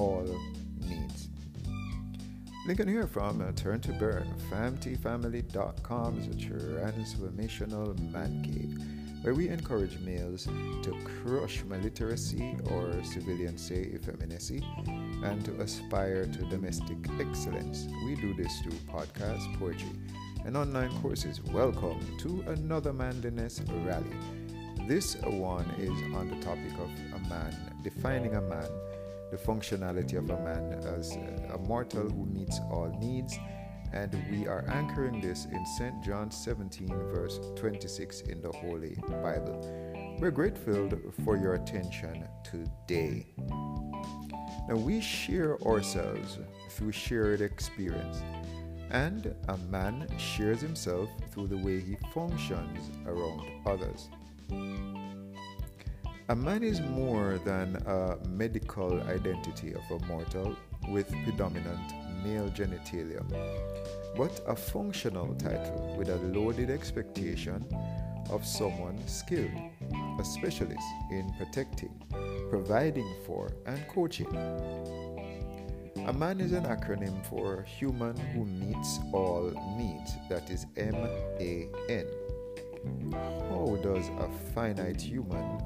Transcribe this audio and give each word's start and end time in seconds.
all 0.00 0.24
needs. 0.88 1.28
Lincoln 2.66 2.88
here 2.88 3.06
from 3.06 3.42
uh, 3.42 3.52
Turn 3.52 3.80
to 3.80 3.92
Burn, 3.92 4.34
FamTFamily.com's 4.50 6.26
transformational 6.36 8.10
man 8.10 8.42
cave, 8.42 8.78
where 9.22 9.34
we 9.34 9.50
encourage 9.50 9.98
males 9.98 10.46
to 10.82 10.96
crush 11.04 11.62
maliteracy 11.64 12.58
or 12.72 13.04
civilians 13.04 13.60
say 13.60 13.90
effeminacy 13.92 14.64
and 15.22 15.44
to 15.44 15.60
aspire 15.60 16.24
to 16.24 16.48
domestic 16.48 16.96
excellence. 17.20 17.86
We 18.06 18.14
do 18.14 18.32
this 18.32 18.58
through 18.60 18.78
podcast, 18.90 19.58
poetry, 19.58 19.92
and 20.46 20.56
online 20.56 20.98
courses. 21.02 21.42
Welcome 21.52 22.00
to 22.20 22.42
another 22.46 22.94
manliness 22.94 23.60
rally. 23.84 24.16
This 24.88 25.16
one 25.16 25.68
is 25.78 25.90
on 26.16 26.28
the 26.30 26.42
topic 26.42 26.72
of 26.78 26.90
a 27.14 27.28
man, 27.28 27.54
defining 27.82 28.36
a 28.36 28.40
man 28.40 28.66
the 29.30 29.36
functionality 29.36 30.18
of 30.18 30.28
a 30.30 30.40
man 30.42 30.72
as 30.98 31.16
a 31.52 31.58
mortal 31.58 32.08
who 32.08 32.26
meets 32.26 32.60
all 32.70 32.94
needs. 33.00 33.38
And 33.92 34.14
we 34.30 34.46
are 34.46 34.64
anchoring 34.68 35.20
this 35.20 35.46
in 35.46 35.66
St. 35.66 36.02
John 36.02 36.30
17, 36.30 36.88
verse 37.12 37.40
26 37.56 38.20
in 38.22 38.40
the 38.40 38.52
Holy 38.52 38.96
Bible. 39.22 40.16
We're 40.20 40.30
grateful 40.30 40.90
for 41.24 41.36
your 41.36 41.54
attention 41.54 42.28
today. 42.44 43.26
Now, 44.68 44.76
we 44.76 45.00
share 45.00 45.60
ourselves 45.62 46.38
through 46.70 46.92
shared 46.92 47.40
experience, 47.40 48.22
and 48.90 49.34
a 49.48 49.56
man 49.56 50.06
shares 50.18 50.60
himself 50.60 51.08
through 51.30 51.48
the 51.48 51.56
way 51.56 51.80
he 51.80 51.96
functions 52.14 52.90
around 53.06 53.50
others. 53.66 54.08
A 56.30 56.36
man 56.36 56.62
is 56.62 56.80
more 56.80 57.40
than 57.44 57.74
a 57.86 58.16
medical 58.28 59.02
identity 59.08 59.74
of 59.74 59.82
a 59.90 60.06
mortal 60.06 60.54
with 60.88 61.10
predominant 61.24 61.92
male 62.24 62.48
genitalia, 62.50 63.20
but 64.16 64.40
a 64.46 64.54
functional 64.54 65.34
title 65.34 65.96
with 65.98 66.08
a 66.08 66.18
loaded 66.18 66.70
expectation 66.70 67.66
of 68.30 68.46
someone 68.46 68.96
skilled, 69.08 69.50
a 70.20 70.24
specialist 70.24 70.86
in 71.10 71.34
protecting, 71.36 72.00
providing 72.48 73.12
for, 73.26 73.50
and 73.66 73.84
coaching. 73.88 74.32
A 76.06 76.12
man 76.12 76.40
is 76.40 76.52
an 76.52 76.62
acronym 76.62 77.26
for 77.26 77.62
Human 77.64 78.16
Who 78.32 78.44
Meets 78.44 79.00
All 79.12 79.50
Needs, 79.76 80.12
that 80.28 80.48
is 80.48 80.66
M 80.76 80.94
A 80.94 81.68
N. 81.88 82.06
How 83.50 83.76
does 83.82 84.08
a 84.20 84.30
finite 84.54 85.02
human 85.02 85.60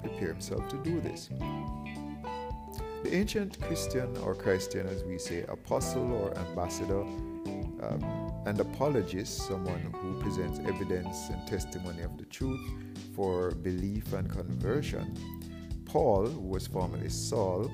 prepare 0.00 0.28
himself 0.28 0.68
to 0.68 0.76
do 0.78 1.00
this. 1.00 1.28
The 3.04 3.14
ancient 3.14 3.60
Christian, 3.60 4.16
or 4.18 4.34
Christian 4.34 4.86
as 4.86 5.04
we 5.04 5.18
say, 5.18 5.44
apostle 5.48 6.12
or 6.12 6.36
ambassador, 6.36 7.02
um, 7.80 8.32
and 8.46 8.58
apologist, 8.60 9.46
someone 9.46 9.80
who 10.00 10.20
presents 10.20 10.58
evidence 10.60 11.28
and 11.28 11.46
testimony 11.46 12.02
of 12.02 12.18
the 12.18 12.24
truth 12.24 12.60
for 13.14 13.52
belief 13.52 14.12
and 14.12 14.28
conversion. 14.28 15.14
Paul, 15.84 16.26
who 16.26 16.40
was 16.40 16.66
formerly 16.66 17.08
Saul, 17.08 17.70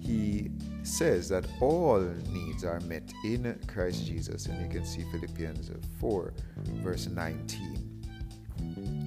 he 0.00 0.50
says 0.82 1.28
that 1.28 1.46
all 1.60 2.00
needs 2.30 2.64
are 2.64 2.80
met 2.80 3.12
in 3.24 3.58
Christ 3.66 4.04
Jesus, 4.04 4.46
and 4.46 4.60
you 4.60 4.68
can 4.68 4.84
see 4.84 5.04
Philippians 5.12 5.70
4, 6.00 6.34
verse 6.82 7.06
19. 7.06 9.01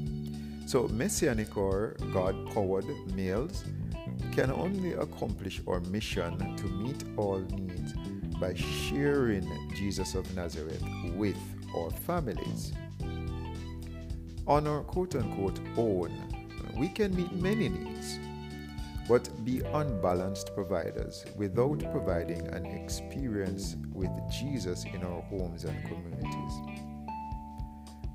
So, 0.66 0.88
messianic 0.88 1.56
or 1.58 1.96
God 2.12 2.52
powered 2.52 2.88
males 3.14 3.64
can 4.32 4.52
only 4.52 4.94
accomplish 4.94 5.62
our 5.68 5.80
mission 5.82 6.56
to 6.58 6.64
meet 6.64 7.04
all 7.18 7.40
needs 7.40 7.94
by 8.40 8.56
sharing 8.56 9.48
Jesus 9.76 10.16
of 10.16 10.36
Nazareth 10.36 10.84
with 11.16 11.38
our 11.78 11.92
families. 11.92 12.74
On 14.48 14.66
our 14.66 14.82
quote 14.82 15.16
unquote 15.16 15.60
own, 15.78 16.12
we 16.76 16.90
can 16.90 17.16
meet 17.16 17.32
many 17.34 17.70
needs, 17.70 18.18
but 19.08 19.30
be 19.46 19.60
unbalanced 19.60 20.56
providers 20.56 21.26
without 21.36 21.80
providing 21.92 22.48
an 22.48 22.66
experience 22.66 23.76
with 23.94 24.10
Jesus 24.32 24.84
in 24.86 25.04
our 25.04 25.22
homes 25.22 25.64
and 25.64 25.80
communities 25.86 26.85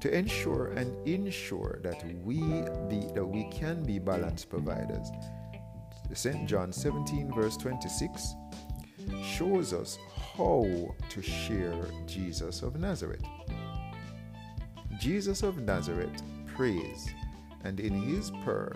to 0.01 0.15
ensure 0.15 0.69
and 0.69 0.97
ensure 1.07 1.81
that 1.83 2.03
we 2.25 2.39
be 2.89 3.07
that 3.15 3.25
we 3.25 3.49
can 3.51 3.83
be 3.83 3.99
balanced 3.99 4.49
providers. 4.49 5.11
St. 6.13 6.49
John 6.49 6.73
17 6.73 7.33
verse 7.35 7.57
26 7.57 8.35
shows 9.23 9.73
us 9.73 9.99
how 10.37 10.95
to 11.09 11.23
share 11.23 11.85
Jesus 12.07 12.63
of 12.63 12.79
Nazareth. 12.81 13.25
Jesus 14.99 15.43
of 15.43 15.59
Nazareth 15.59 16.23
prays, 16.55 17.09
and 17.65 17.81
in 17.81 17.95
his 17.95 18.31
prayer, 18.45 18.73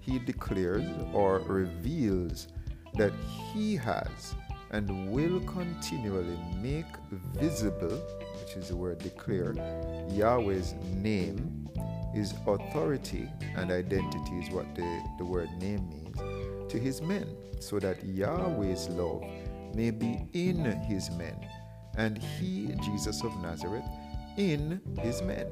he 0.00 0.18
declares 0.20 0.84
or 1.12 1.40
reveals 1.40 2.48
that 2.94 3.12
he 3.52 3.74
has 3.76 4.34
and 4.70 5.10
will 5.10 5.40
continually 5.40 6.38
make 6.60 6.86
visible, 7.34 8.02
which 8.40 8.56
is 8.56 8.68
the 8.68 8.76
word 8.76 8.98
declare, 8.98 9.54
Yahweh's 10.10 10.74
name, 10.94 11.68
his 12.14 12.32
authority 12.46 13.28
and 13.56 13.70
identity 13.70 14.38
is 14.38 14.50
what 14.50 14.74
the, 14.74 15.02
the 15.18 15.24
word 15.24 15.50
name 15.58 15.88
means, 15.88 16.70
to 16.70 16.78
his 16.78 17.00
men, 17.02 17.36
so 17.60 17.78
that 17.78 18.04
Yahweh's 18.04 18.88
love 18.88 19.22
may 19.74 19.90
be 19.90 20.26
in 20.32 20.64
his 20.82 21.10
men, 21.10 21.36
and 21.96 22.18
he, 22.18 22.74
Jesus 22.82 23.22
of 23.22 23.36
Nazareth, 23.42 23.84
in 24.36 24.80
his 25.00 25.22
men. 25.22 25.46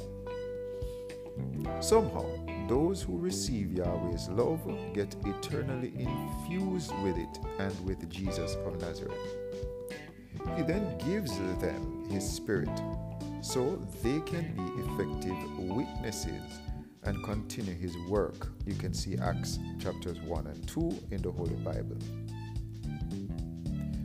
Somehow, 1.81 2.25
those 2.69 3.03
who 3.03 3.19
receive 3.19 3.73
Yahweh's 3.73 4.29
love 4.29 4.61
get 4.93 5.15
eternally 5.25 5.93
infused 5.97 6.93
with 7.03 7.17
it 7.19 7.39
and 7.59 7.79
with 7.85 8.09
Jesus 8.11 8.57
of 8.67 8.81
Nazareth. 8.81 9.13
He 10.57 10.63
then 10.63 10.99
gives 10.99 11.37
them 11.61 12.05
His 12.11 12.29
Spirit 12.29 12.71
so 13.41 13.77
they 14.03 14.21
can 14.21 14.55
be 14.55 14.83
effective 14.83 15.59
witnesses 15.59 16.61
and 17.03 17.23
continue 17.25 17.75
His 17.75 17.97
work. 18.09 18.49
You 18.67 18.75
can 18.75 18.95
see 18.95 19.17
Acts 19.19 19.59
chapters 19.79 20.21
1 20.21 20.47
and 20.47 20.69
2 20.69 20.99
in 21.11 21.23
the 21.23 21.31
Holy 21.31 21.57
Bible. 21.57 21.99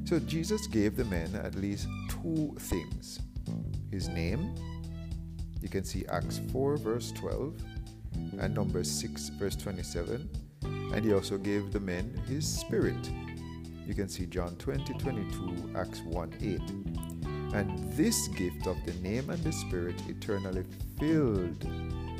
So 0.05 0.19
Jesus 0.19 0.67
gave 0.67 0.95
the 0.95 1.05
men 1.05 1.35
at 1.35 1.55
least 1.55 1.87
two 2.09 2.55
things 2.59 3.19
His 3.91 4.07
name, 4.09 4.55
you 5.61 5.69
can 5.69 5.83
see 5.83 6.05
Acts 6.09 6.39
4, 6.51 6.77
verse 6.77 7.11
12 7.11 7.53
and 8.39 8.53
Numbers 8.53 8.89
6, 8.89 9.29
verse 9.29 9.55
27. 9.55 10.29
And 10.63 11.05
he 11.05 11.13
also 11.13 11.37
gave 11.37 11.71
the 11.71 11.79
men 11.79 12.19
his 12.27 12.47
spirit. 12.47 13.11
You 13.85 13.93
can 13.93 14.07
see 14.07 14.25
John 14.25 14.55
20, 14.55 14.93
22, 14.93 15.73
Acts 15.75 16.01
1, 16.01 16.33
8. 16.41 16.61
And 17.55 17.91
this 17.93 18.27
gift 18.29 18.67
of 18.67 18.77
the 18.85 18.93
name 19.01 19.29
and 19.29 19.43
the 19.43 19.51
spirit 19.51 20.01
eternally 20.07 20.63
filled 20.99 21.63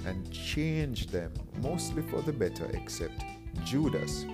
and 0.05 0.31
changed 0.31 1.11
them, 1.11 1.31
mostly 1.61 2.01
for 2.03 2.21
the 2.21 2.33
better, 2.33 2.65
except 2.73 3.23
Judas. 3.63 4.25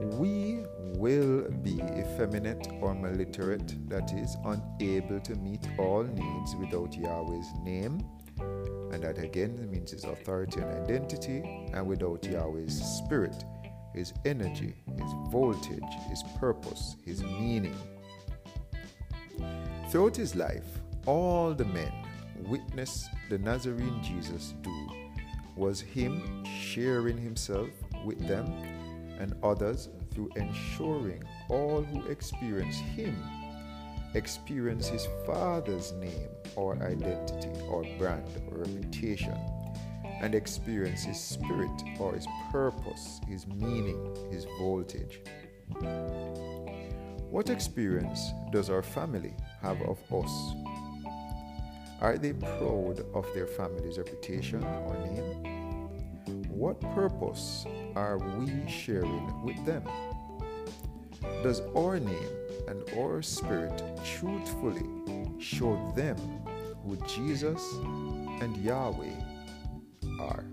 We 0.00 0.64
will 0.96 1.48
be 1.62 1.80
effeminate 1.80 2.66
or 2.80 2.94
maliterate, 2.94 3.88
that 3.88 4.12
is, 4.12 4.36
unable 4.44 5.20
to 5.20 5.34
meet 5.36 5.66
all 5.78 6.02
needs 6.02 6.56
without 6.56 6.96
Yahweh's 6.96 7.52
name 7.62 8.04
and 8.92 9.02
that 9.02 9.18
again 9.18 9.68
means 9.70 9.90
his 9.90 10.04
authority 10.04 10.60
and 10.60 10.70
identity, 10.84 11.68
and 11.72 11.86
without 11.86 12.22
Yahweh's 12.22 12.80
spirit, 12.98 13.44
his 13.94 14.12
energy, 14.24 14.74
his 14.96 15.12
voltage, 15.30 15.82
his 16.08 16.22
purpose, 16.38 16.96
his 17.04 17.22
meaning. 17.22 17.76
Throughout 19.90 20.16
his 20.16 20.34
life, 20.36 20.66
all 21.06 21.52
the 21.54 21.64
men 21.64 21.92
witness 22.48 23.08
the 23.28 23.38
Nazarene 23.38 24.02
Jesus 24.02 24.54
do 24.62 24.88
was 25.56 25.80
him 25.80 26.44
sharing 26.44 27.18
himself 27.18 27.68
with 28.04 28.18
them 28.26 28.46
and 29.18 29.34
others 29.42 29.88
through 30.12 30.30
ensuring 30.36 31.22
all 31.48 31.82
who 31.82 32.06
experience 32.06 32.76
him 32.76 33.16
experience 34.14 34.88
his 34.88 35.06
father's 35.26 35.92
name 35.92 36.28
or 36.56 36.74
identity 36.82 37.48
or 37.68 37.84
brand 37.98 38.26
or 38.50 38.58
reputation 38.58 39.36
and 40.20 40.34
experience 40.34 41.02
his 41.02 41.18
spirit 41.18 41.70
or 41.98 42.14
his 42.14 42.26
purpose, 42.50 43.20
his 43.26 43.46
meaning, 43.46 44.16
his 44.30 44.46
voltage. 44.58 45.20
What 47.30 47.48
experience 47.48 48.32
does 48.52 48.70
our 48.70 48.82
family 48.82 49.34
have 49.62 49.80
of 49.82 49.98
us? 50.12 50.54
Are 52.00 52.18
they 52.18 52.32
proud 52.32 53.04
of 53.14 53.26
their 53.34 53.46
family's 53.46 53.98
reputation 53.98 54.62
or 54.62 54.96
name? 55.06 55.52
what 56.62 56.80
purpose 56.94 57.66
are 57.96 58.18
we 58.18 58.70
sharing 58.70 59.42
with 59.42 59.64
them? 59.66 59.82
Does 61.42 61.60
our 61.74 61.98
name 61.98 62.28
and 62.68 62.82
our 62.96 63.22
spirit 63.22 63.82
truthfully 64.04 64.86
show 65.38 65.92
them 65.96 66.16
who 66.84 66.96
Jesus 67.06 67.62
and 68.40 68.56
Yahweh 68.58 69.14
are? 70.20 70.44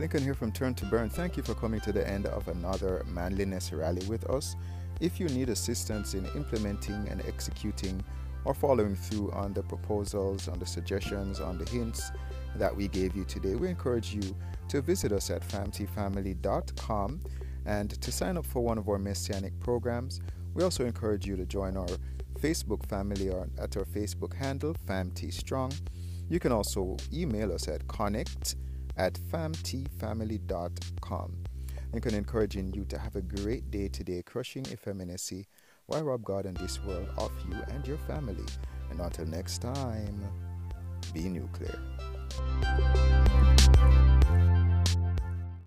Lincoln 0.00 0.22
here 0.22 0.34
from 0.34 0.50
Turn 0.50 0.74
to 0.76 0.86
Burn. 0.86 1.10
Thank 1.10 1.36
you 1.36 1.42
for 1.42 1.54
coming 1.54 1.78
to 1.80 1.92
the 1.92 2.08
end 2.08 2.24
of 2.24 2.48
another 2.48 3.04
manliness 3.06 3.70
rally 3.70 4.02
with 4.06 4.28
us. 4.30 4.56
If 4.98 5.20
you 5.20 5.28
need 5.28 5.50
assistance 5.50 6.14
in 6.14 6.24
implementing 6.34 7.06
and 7.08 7.22
executing 7.28 8.02
or 8.44 8.54
following 8.54 8.96
through 8.96 9.30
on 9.32 9.52
the 9.52 9.62
proposals, 9.62 10.48
on 10.48 10.58
the 10.58 10.66
suggestions, 10.66 11.40
on 11.40 11.58
the 11.58 11.68
hints 11.70 12.10
that 12.56 12.74
we 12.74 12.88
gave 12.88 13.14
you 13.14 13.24
today, 13.24 13.54
we 13.54 13.68
encourage 13.68 14.14
you 14.14 14.34
to 14.68 14.80
visit 14.80 15.12
us 15.12 15.30
at 15.30 15.46
famtfamily.com 15.48 17.20
and 17.66 17.90
to 18.00 18.10
sign 18.10 18.36
up 18.36 18.46
for 18.46 18.62
one 18.62 18.78
of 18.78 18.88
our 18.88 18.98
messianic 18.98 19.58
programs. 19.60 20.20
We 20.54 20.64
also 20.64 20.86
encourage 20.86 21.26
you 21.26 21.36
to 21.36 21.46
join 21.46 21.76
our 21.76 21.86
Facebook 22.40 22.84
family 22.86 23.28
at 23.28 23.76
our 23.76 23.84
Facebook 23.84 24.34
handle, 24.34 24.74
FamT 24.86 25.32
Strong. 25.32 25.72
You 26.28 26.40
can 26.40 26.52
also 26.52 26.96
email 27.12 27.52
us 27.52 27.68
at 27.68 27.86
connect 27.88 28.56
at 28.96 29.14
famtfamily.com. 29.14 31.36
And 31.92 32.00
can 32.02 32.14
encouraging 32.14 32.72
you 32.72 32.84
to 32.84 32.96
have 32.98 33.16
a 33.16 33.22
great 33.22 33.68
day 33.70 33.88
today, 33.88 34.22
crushing 34.24 34.64
effeminacy 34.66 35.46
why 35.90 36.02
rob 36.02 36.22
God 36.24 36.46
and 36.46 36.56
this 36.56 36.80
world 36.84 37.08
of 37.18 37.32
you 37.48 37.56
and 37.74 37.84
your 37.84 37.98
family. 37.98 38.44
And 38.90 39.00
until 39.00 39.26
next 39.26 39.58
time, 39.58 40.24
be 41.12 41.28
nuclear. 41.28 41.80